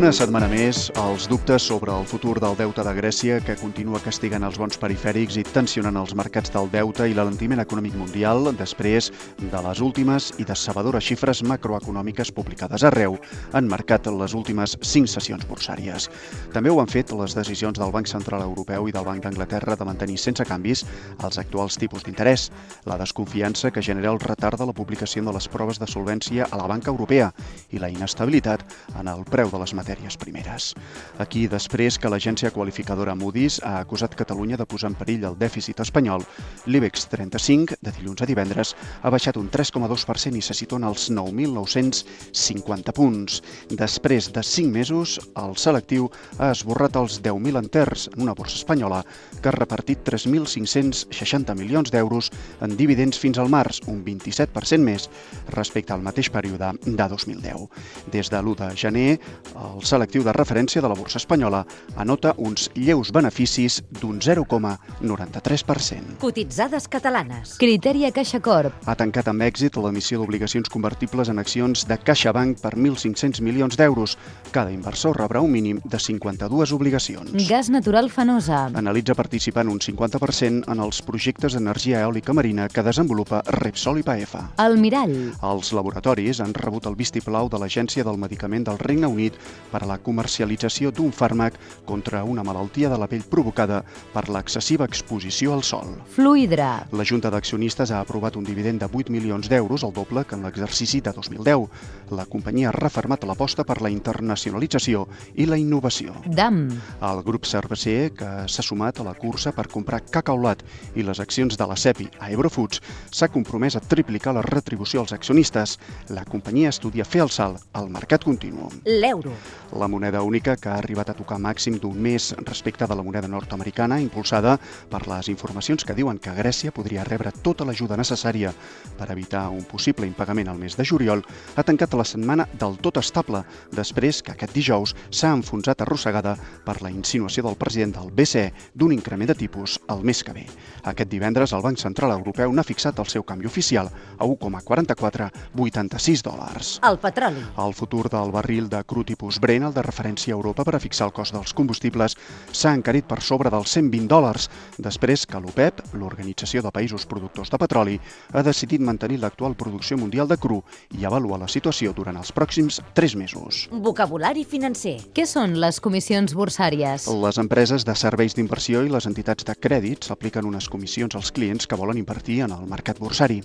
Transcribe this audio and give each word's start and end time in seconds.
Una 0.00 0.14
setmana 0.16 0.46
més, 0.48 0.86
els 0.96 1.26
dubtes 1.28 1.66
sobre 1.68 1.92
el 1.92 2.06
futur 2.08 2.38
del 2.40 2.54
deute 2.56 2.80
de 2.86 2.92
Grècia, 2.96 3.34
que 3.44 3.52
continua 3.60 3.98
castigant 4.00 4.46
els 4.48 4.56
bons 4.56 4.78
perifèrics 4.80 5.36
i 5.36 5.42
tensionant 5.44 5.98
els 6.00 6.14
mercats 6.16 6.48
del 6.54 6.70
deute 6.72 7.04
i 7.04 7.12
l'alentiment 7.12 7.60
econòmic 7.60 7.98
mundial 8.00 8.48
després 8.56 9.10
de 9.42 9.60
les 9.66 9.82
últimes 9.84 10.30
i 10.40 10.46
decebedores 10.48 11.04
xifres 11.04 11.42
macroeconòmiques 11.44 12.32
publicades 12.32 12.86
arreu, 12.88 13.18
han 13.52 13.68
marcat 13.68 14.08
les 14.08 14.32
últimes 14.32 14.78
cinc 14.80 15.10
sessions 15.12 15.44
borsàries. 15.50 16.08
També 16.56 16.72
ho 16.72 16.80
han 16.80 16.88
fet 16.88 17.12
les 17.20 17.36
decisions 17.36 17.76
del 17.76 17.92
Banc 17.92 18.08
Central 18.08 18.46
Europeu 18.46 18.88
i 18.88 18.96
del 18.96 19.04
Banc 19.04 19.28
d'Anglaterra 19.28 19.76
de 19.76 19.84
mantenir 19.90 20.16
sense 20.16 20.48
canvis 20.48 20.86
els 21.20 21.36
actuals 21.44 21.76
tipus 21.76 22.08
d'interès, 22.08 22.48
la 22.88 22.96
desconfiança 22.96 23.68
que 23.68 23.84
genera 23.84 24.16
el 24.16 24.24
retard 24.24 24.64
de 24.64 24.72
la 24.72 24.78
publicació 24.80 25.28
de 25.28 25.36
les 25.36 25.52
proves 25.52 25.76
de 25.76 25.92
solvència 25.92 26.48
a 26.48 26.56
la 26.56 26.72
banca 26.72 26.88
europea 26.88 27.34
i 27.68 27.84
la 27.84 27.92
inestabilitat 27.92 28.64
en 28.96 29.12
el 29.12 29.28
preu 29.28 29.52
de 29.52 29.60
les 29.60 29.76
matèries 29.76 29.89
primeres. 30.18 30.74
Aquí, 31.18 31.46
després 31.48 31.98
que 31.98 32.08
l'agència 32.08 32.50
qualificadora 32.50 33.14
Moody's 33.14 33.60
ha 33.64 33.80
acusat 33.80 34.14
Catalunya 34.14 34.56
de 34.56 34.66
posar 34.66 34.90
en 34.90 34.96
perill 34.98 35.24
el 35.24 35.36
dèficit 35.38 35.80
espanyol, 35.80 36.24
l'IBEX 36.66 37.08
35, 37.08 37.76
de 37.80 37.92
dilluns 37.92 38.22
a 38.22 38.26
divendres, 38.26 38.74
ha 39.02 39.10
baixat 39.10 39.36
un 39.36 39.50
3,2% 39.50 40.36
i 40.36 40.42
se 40.42 40.54
situa 40.54 40.78
en 40.78 40.88
els 40.90 41.10
9.950 41.10 42.92
punts. 42.92 43.40
Després 43.70 44.30
de 44.32 44.42
5 44.42 44.70
mesos, 44.70 45.18
el 45.36 45.56
selectiu 45.56 46.10
ha 46.38 46.50
esborrat 46.50 46.96
els 46.96 47.20
10.000 47.22 47.58
enters 47.58 48.08
en 48.14 48.22
una 48.22 48.34
borsa 48.34 48.56
espanyola 48.60 49.04
que 49.40 49.48
ha 49.48 49.56
repartit 49.56 50.04
3.560 50.06 51.56
milions 51.56 51.90
d'euros 51.90 52.30
en 52.60 52.76
dividends 52.76 53.18
fins 53.18 53.38
al 53.38 53.50
març, 53.50 53.80
un 53.88 54.04
27% 54.04 54.84
més 54.84 55.08
respecte 55.50 55.92
al 55.94 56.02
mateix 56.04 56.30
període 56.30 56.72
de 56.84 57.08
2010. 57.08 57.68
Des 58.12 58.30
de 58.30 58.40
l'1 58.40 58.56
de 58.60 58.70
gener, 58.76 59.20
el 59.56 59.79
selectiu 59.86 60.24
de 60.26 60.32
referència 60.32 60.82
de 60.82 60.88
la 60.88 60.96
borsa 60.98 61.18
espanyola 61.20 61.64
anota 61.96 62.34
uns 62.38 62.70
lleus 62.74 63.12
beneficis 63.12 63.80
d'un 64.00 64.20
0,93%. 64.20 66.18
Cotitzades 66.20 66.88
catalanes. 66.88 67.56
Critèria 67.60 68.10
Caixa 68.12 68.40
Corp. 68.40 68.72
Ha 68.86 68.96
tancat 68.98 69.28
amb 69.30 69.42
èxit 69.46 69.76
l'emissió 69.80 70.20
d'obligacions 70.20 70.68
convertibles 70.72 71.28
en 71.28 71.38
accions 71.42 71.86
de 71.88 71.98
CaixaBank 71.98 72.60
per 72.60 72.74
1.500 72.76 73.40
milions 73.44 73.76
d'euros. 73.76 74.16
Cada 74.50 74.72
inversor 74.72 75.16
rebrà 75.18 75.40
un 75.40 75.52
mínim 75.52 75.80
de 75.84 75.98
52 75.98 76.72
obligacions. 76.72 77.32
Gas 77.48 77.70
natural 77.70 78.10
Fenosa. 78.10 78.66
Analitza 78.74 79.14
participant 79.14 79.68
un 79.70 79.78
50% 79.80 80.64
en 80.70 80.80
els 80.84 81.02
projectes 81.06 81.54
d'energia 81.56 82.02
eòlica 82.04 82.34
marina 82.36 82.68
que 82.68 82.84
desenvolupa 82.86 83.42
Repsol 83.60 84.00
i 84.00 84.06
Paefa. 84.06 84.44
El 84.62 84.78
Mirall. 84.82 85.16
Els 85.42 85.72
laboratoris 85.76 86.40
han 86.40 86.54
rebut 86.54 86.86
el 86.86 86.96
vistiplau 86.98 87.48
de 87.50 87.60
l'Agència 87.60 88.04
del 88.06 88.18
Medicament 88.20 88.66
del 88.68 88.78
Regne 88.78 89.08
Unit 89.10 89.36
per 89.70 89.82
a 89.84 89.88
la 89.88 89.98
comercialització 90.02 90.90
d'un 90.94 91.12
fàrmac 91.14 91.56
contra 91.86 92.22
una 92.24 92.44
malaltia 92.46 92.90
de 92.90 92.98
la 92.98 93.08
pell 93.10 93.24
provocada 93.30 93.82
per 94.12 94.28
l'excessiva 94.28 94.86
exposició 94.88 95.54
al 95.54 95.62
sol. 95.64 95.94
Fluidra. 96.14 96.86
La 96.92 97.06
Junta 97.06 97.30
d'Accionistes 97.30 97.90
ha 97.90 98.00
aprovat 98.00 98.36
un 98.36 98.44
dividend 98.44 98.82
de 98.82 98.88
8 98.90 99.10
milions 99.12 99.48
d'euros, 99.48 99.84
el 99.84 99.94
doble 99.94 100.24
que 100.24 100.36
en 100.36 100.44
l'exercici 100.46 101.00
de 101.00 101.12
2010. 101.12 101.68
La 102.16 102.26
companyia 102.26 102.70
ha 102.70 102.76
refermat 102.76 103.24
l'aposta 103.24 103.64
per 103.64 103.80
la 103.82 103.90
internacionalització 103.90 105.06
i 105.34 105.46
la 105.46 105.58
innovació. 105.60 106.14
DAM. 106.26 106.66
El 107.00 107.22
grup 107.26 107.46
cerveser, 107.46 108.12
que 108.16 108.30
s'ha 108.50 108.64
sumat 108.66 109.00
a 109.00 109.06
la 109.06 109.14
cursa 109.14 109.52
per 109.56 109.68
comprar 109.70 110.02
cacaulat 110.10 110.62
i 110.96 111.04
les 111.06 111.20
accions 111.22 111.56
de 111.56 111.66
la 111.66 111.76
CEPI 111.76 112.10
a 112.18 112.30
Eurofoods, 112.34 112.82
s'ha 113.10 113.30
compromès 113.32 113.76
a 113.76 113.84
triplicar 113.84 114.34
la 114.34 114.44
retribució 114.46 115.00
als 115.04 115.14
accionistes. 115.16 115.78
La 116.10 116.24
companyia 116.24 116.70
estudia 116.74 117.04
fer 117.04 117.22
el 117.26 117.30
salt 117.30 117.62
al 117.72 117.90
mercat 117.90 118.24
continu. 118.24 118.70
L'euro. 118.84 119.34
La 119.72 119.86
moneda 119.86 120.22
única 120.22 120.56
que 120.56 120.68
ha 120.68 120.78
arribat 120.78 121.10
a 121.10 121.14
tocar 121.14 121.38
màxim 121.38 121.76
d'un 121.78 121.94
mes 121.94 122.32
respecte 122.42 122.86
de 122.86 122.94
la 122.96 123.02
moneda 123.06 123.28
nord-americana, 123.28 124.00
impulsada 124.02 124.58
per 124.90 125.06
les 125.06 125.28
informacions 125.30 125.84
que 125.86 125.94
diuen 125.94 126.18
que 126.18 126.34
Grècia 126.34 126.72
podria 126.74 127.04
rebre 127.06 127.30
tota 127.30 127.64
l'ajuda 127.64 127.96
necessària 127.96 128.50
per 128.98 129.06
evitar 129.14 129.46
un 129.54 129.62
possible 129.62 130.08
impagament 130.08 130.48
al 130.50 130.58
mes 130.58 130.74
de 130.76 130.84
juliol, 130.84 131.22
ha 131.54 131.62
tancat 131.62 131.94
la 131.94 132.04
setmana 132.04 132.48
del 132.58 132.78
tot 132.82 132.98
estable, 132.98 133.44
després 133.70 134.22
que 134.22 134.34
aquest 134.34 134.56
dijous 134.56 134.94
s'ha 135.10 135.30
enfonsat 135.36 135.86
arrossegada 135.86 136.34
per 136.66 136.80
la 136.82 136.90
insinuació 136.90 137.46
del 137.46 137.58
president 137.60 137.94
del 137.94 138.10
BCE 138.10 138.50
d'un 138.74 138.92
increment 138.92 139.30
de 139.30 139.38
tipus 139.38 139.78
el 139.88 140.02
mes 140.02 140.24
que 140.24 140.34
ve. 140.34 140.46
Aquest 140.82 141.10
divendres 141.12 141.54
el 141.54 141.62
Banc 141.62 141.78
Central 141.78 142.10
Europeu 142.16 142.50
n'ha 142.50 142.66
fixat 142.66 142.98
el 142.98 143.06
seu 143.06 143.22
canvi 143.22 143.46
oficial 143.46 143.86
a 144.18 144.26
1,4486 144.26 146.26
dòlars. 146.26 146.80
El 146.82 146.98
petroli. 146.98 147.46
El 147.58 147.74
futur 147.74 148.08
del 148.10 148.34
barril 148.34 148.68
de 148.68 148.82
cru 148.84 149.04
tipus 149.06 149.38
Brent, 149.38 149.59
el 149.66 149.74
de 149.74 149.82
referència 149.82 150.34
a 150.34 150.38
Europa 150.38 150.64
per 150.64 150.76
a 150.76 150.80
fixar 150.82 151.08
el 151.08 151.14
cost 151.16 151.34
dels 151.34 151.54
combustibles, 151.56 152.16
s'ha 152.52 152.72
encarit 152.76 153.06
per 153.08 153.20
sobre 153.22 153.50
dels 153.50 153.72
120 153.76 154.08
dòlars, 154.10 154.48
després 154.78 155.26
que 155.26 155.40
l'OPEP, 155.40 155.82
l'Organització 155.94 156.62
de 156.62 156.72
Països 156.74 157.06
Productors 157.10 157.50
de 157.50 157.58
Petroli, 157.58 157.98
ha 158.32 158.42
decidit 158.46 158.80
mantenir 158.80 159.20
l'actual 159.20 159.56
producció 159.56 159.98
mundial 159.98 160.28
de 160.28 160.38
cru 160.40 160.62
i 160.98 161.04
avaluar 161.04 161.40
la 161.40 161.48
situació 161.48 161.92
durant 161.96 162.16
els 162.20 162.32
pròxims 162.32 162.80
3 162.94 163.16
mesos. 163.16 163.66
Vocabulari 163.72 164.44
financer. 164.44 164.96
Què 165.14 165.26
són 165.26 165.58
les 165.60 165.80
comissions 165.80 166.34
borsàries? 166.36 167.08
Les 167.10 167.40
empreses 167.42 167.84
de 167.86 167.94
serveis 167.98 168.36
d'inversió 168.36 168.84
i 168.86 168.92
les 168.92 169.06
entitats 169.10 169.46
de 169.46 169.54
crèdit 169.54 170.10
apliquen 170.10 170.46
unes 170.48 170.68
comissions 170.68 171.14
als 171.16 171.30
clients 171.32 171.66
que 171.66 171.78
volen 171.78 171.98
invertir 171.98 172.40
en 172.46 172.54
el 172.56 172.66
mercat 172.70 172.98
borsari. 172.98 173.40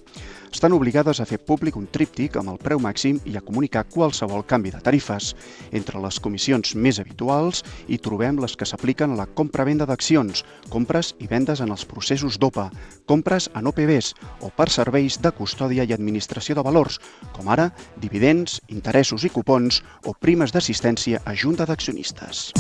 Estan 0.52 0.74
obligades 0.74 1.20
a 1.20 1.26
fer 1.28 1.40
públic 1.40 1.76
un 1.76 1.88
tríptic 1.92 2.38
amb 2.40 2.54
el 2.54 2.60
preu 2.62 2.80
màxim 2.80 3.20
i 3.26 3.36
a 3.36 3.44
comunicar 3.44 3.86
qualsevol 3.92 4.46
canvi 4.48 4.72
de 4.72 4.82
tarifes. 4.84 5.34
Entre 5.72 6.00
les 6.06 6.20
comissions 6.24 6.76
més 6.80 7.00
habituals 7.02 7.64
hi 7.92 8.00
trobem 8.02 8.40
les 8.42 8.56
que 8.56 8.68
s'apliquen 8.70 9.14
a 9.14 9.20
la 9.20 9.28
compra-venda 9.28 9.88
d'accions, 9.90 10.46
compres 10.72 11.14
i 11.20 11.30
vendes 11.32 11.62
en 11.66 11.74
els 11.76 11.86
processos 11.90 12.40
d'OPA, 12.40 12.70
compres 13.10 13.50
en 13.54 13.68
OPBs 13.72 14.14
o 14.46 14.52
per 14.56 14.70
serveis 14.74 15.20
de 15.22 15.34
custòdia 15.36 15.84
i 15.84 15.96
administració 15.96 16.56
de 16.56 16.66
valors, 16.66 17.00
com 17.36 17.50
ara 17.52 17.72
dividends, 18.02 18.62
interessos 18.70 19.26
i 19.28 19.34
cupons 19.34 19.82
o 20.06 20.16
primes 20.16 20.56
d'assistència 20.56 21.24
a 21.26 21.36
junta 21.36 21.68
d'accionistes. 21.68 22.52